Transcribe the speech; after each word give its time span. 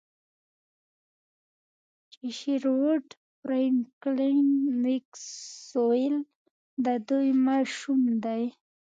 چې 2.11 2.25
شیروډ 2.39 3.05
فرینکلین 3.39 4.47
میکسویل 4.83 6.15
د 6.85 6.87
دوی 7.07 7.29
ماشوم 7.47 8.01
دی 8.23 8.43